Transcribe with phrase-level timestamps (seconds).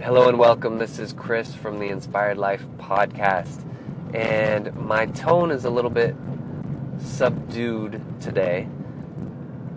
[0.00, 0.78] Hello and welcome.
[0.78, 3.64] This is Chris from the Inspired Life podcast.
[4.14, 6.14] And my tone is a little bit
[7.00, 8.68] subdued today.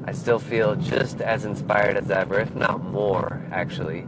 [0.06, 4.06] I still feel just as inspired as ever, if not more, actually.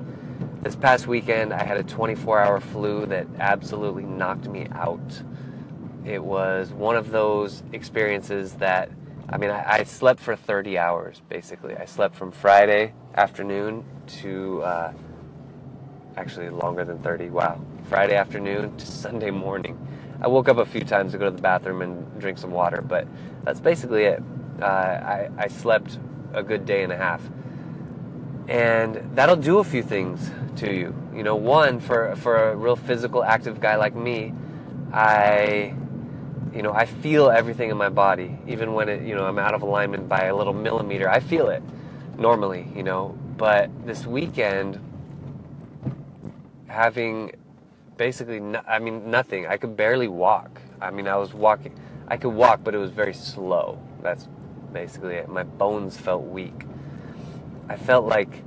[0.61, 5.23] This past weekend, I had a 24 hour flu that absolutely knocked me out.
[6.05, 8.91] It was one of those experiences that,
[9.29, 11.75] I mean, I, I slept for 30 hours basically.
[11.75, 13.83] I slept from Friday afternoon
[14.21, 14.61] to.
[14.61, 14.93] Uh,
[16.17, 17.29] actually longer than 30.
[17.29, 17.59] Wow.
[17.89, 19.77] Friday afternoon to Sunday morning.
[20.21, 22.81] I woke up a few times to go to the bathroom and drink some water,
[22.81, 23.07] but
[23.43, 24.23] that's basically it.
[24.61, 25.99] Uh, I, I slept
[26.33, 27.21] a good day and a half.
[28.47, 30.95] And that'll do a few things to you.
[31.13, 34.33] You know, one, for, for a real physical, active guy like me,
[34.91, 35.73] I,
[36.53, 39.53] you know, I feel everything in my body, even when it, you know, I'm out
[39.53, 41.09] of alignment by a little millimeter.
[41.09, 41.63] I feel it
[42.17, 43.17] normally, you know.
[43.37, 44.79] But this weekend,
[46.73, 47.31] having
[47.97, 49.47] basically, no, I mean, nothing.
[49.47, 50.61] I could barely walk.
[50.81, 51.77] I mean, I was walking.
[52.07, 53.79] I could walk, but it was very slow.
[54.01, 54.27] That's
[54.73, 55.29] basically it.
[55.29, 56.65] My bones felt weak.
[57.69, 58.43] I felt like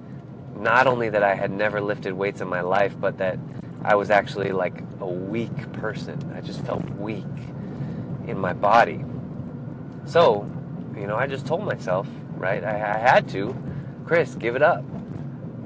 [0.56, 3.38] not only that I had never lifted weights in my life, but that
[3.84, 6.18] I was actually like a weak person.
[6.36, 7.24] I just felt weak
[8.26, 9.04] in my body.
[10.06, 10.50] So,
[10.96, 12.64] you know, I just told myself, right?
[12.64, 13.56] I, I had to,
[14.06, 14.84] Chris, give it up.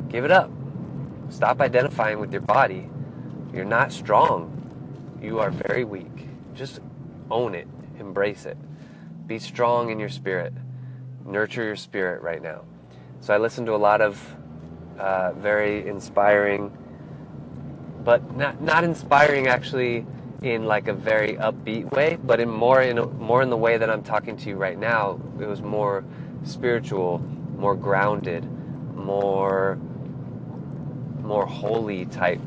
[0.08, 0.50] Give it up.
[1.30, 2.90] Stop identifying with your body.
[3.54, 4.56] You're not strong.
[5.22, 6.28] You are very weak.
[6.54, 6.80] Just
[7.30, 8.58] own it, embrace it.
[9.26, 10.52] Be strong in your spirit.
[11.24, 12.64] Nurture your spirit right now.
[13.20, 14.36] So I listened to a lot of
[14.98, 16.76] uh, very inspiring,
[18.02, 20.06] but not not inspiring actually
[20.42, 23.88] in like a very upbeat way, but in more in more in the way that
[23.88, 25.20] I'm talking to you right now.
[25.40, 26.04] It was more
[26.44, 27.18] spiritual,
[27.56, 28.44] more grounded,
[28.96, 29.78] more
[31.30, 32.40] more holy type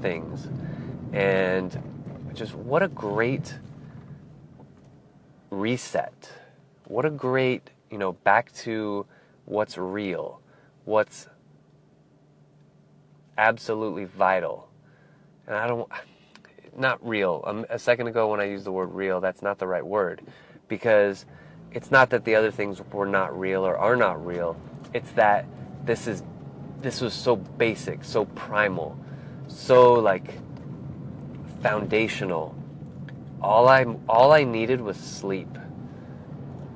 [0.00, 0.48] things.
[1.12, 1.70] And
[2.32, 3.58] just what a great
[5.50, 6.32] reset.
[6.86, 9.04] What a great, you know, back to
[9.44, 10.40] what's real,
[10.86, 11.28] what's
[13.36, 14.70] absolutely vital.
[15.46, 15.86] And I don't,
[16.74, 17.44] not real.
[17.46, 20.22] Um, a second ago when I used the word real, that's not the right word
[20.68, 21.26] because
[21.70, 24.56] it's not that the other things were not real or are not real.
[24.94, 25.44] It's that
[25.84, 26.22] this is
[26.82, 28.98] this was so basic, so primal,
[29.48, 30.34] so like
[31.62, 32.54] foundational.
[33.42, 35.48] All I all I needed was sleep.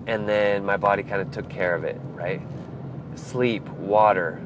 [0.06, 2.40] And then my body kind of took care of it, right?
[3.14, 4.40] Sleep, water.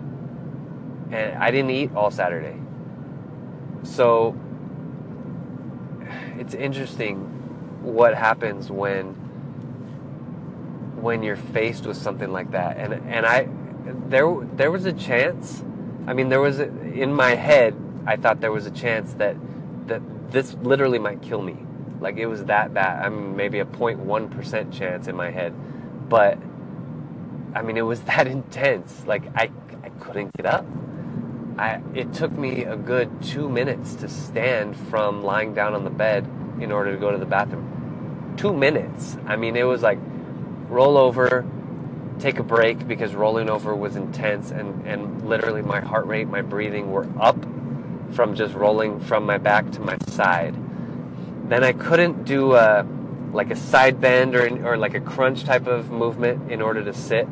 [1.10, 2.60] And I didn't eat all Saturday.
[3.82, 4.36] So
[6.38, 7.20] it's interesting
[7.82, 9.14] what happens when
[11.00, 12.76] when you're faced with something like that.
[12.76, 13.48] And and I
[13.84, 15.62] there there was a chance.
[16.06, 17.74] I mean, there was a, in my head.
[18.06, 19.36] I thought there was a chance that
[19.86, 21.56] that this literally might kill me.
[22.00, 23.04] Like it was that bad.
[23.04, 25.54] I mean, maybe a 0.1 percent chance in my head,
[26.08, 26.38] but
[27.54, 29.04] I mean, it was that intense.
[29.06, 29.50] Like I
[29.82, 30.66] I couldn't get up.
[31.56, 35.90] I it took me a good two minutes to stand from lying down on the
[35.90, 36.28] bed
[36.60, 38.34] in order to go to the bathroom.
[38.36, 39.16] Two minutes.
[39.26, 39.98] I mean, it was like
[40.68, 41.44] roll over,
[42.18, 46.42] take a break because rolling over was intense and, and literally my heart rate, my
[46.42, 47.36] breathing were up
[48.12, 50.54] from just rolling from my back to my side.
[51.48, 52.86] Then I couldn't do a,
[53.32, 56.94] like a side bend or, or like a crunch type of movement in order to
[56.94, 57.28] sit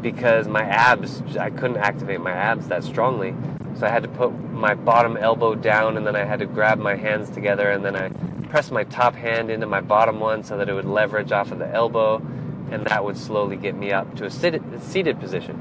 [0.00, 3.34] because my abs, I couldn't activate my abs that strongly.
[3.76, 6.78] So I had to put my bottom elbow down and then I had to grab
[6.78, 8.08] my hands together and then I
[8.48, 11.58] pressed my top hand into my bottom one so that it would leverage off of
[11.58, 12.22] the elbow
[12.70, 15.60] and that would slowly get me up to a seated, position.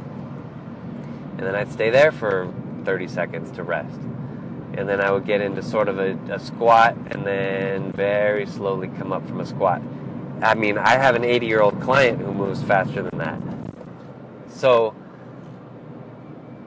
[1.37, 2.51] And then I'd stay there for
[2.83, 3.99] 30 seconds to rest.
[4.73, 8.89] And then I would get into sort of a, a squat and then very slowly
[8.89, 9.81] come up from a squat.
[10.41, 13.39] I mean, I have an 80 year old client who moves faster than that.
[14.49, 14.93] So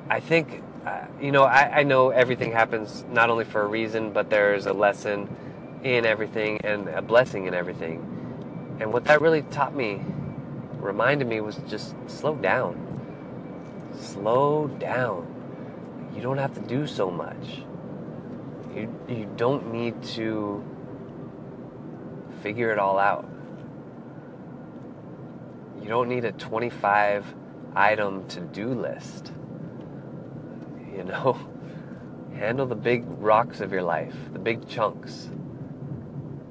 [0.09, 4.13] I think, uh, you know, I, I know everything happens not only for a reason,
[4.13, 5.29] but there's a lesson
[5.85, 7.99] in everything and a blessing in everything.
[8.81, 10.01] And what that really taught me
[10.81, 12.87] reminded me was just slow down.
[13.99, 15.27] Slow down.
[16.15, 17.63] You don't have to do so much.
[18.75, 20.65] You, you don't need to
[22.43, 23.29] figure it all out.
[25.83, 27.35] You don't need a 25
[27.75, 29.33] item to do list.
[30.95, 31.39] You know,
[32.35, 35.31] handle the big rocks of your life, the big chunks.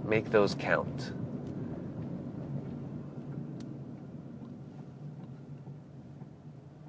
[0.05, 1.13] Make those count.